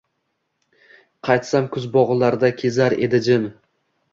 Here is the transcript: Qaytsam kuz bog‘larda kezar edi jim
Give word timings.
Qaytsam 1.29 1.67
kuz 1.75 1.87
bog‘larda 1.99 2.51
kezar 2.63 2.99
edi 3.09 3.21
jim 3.29 3.49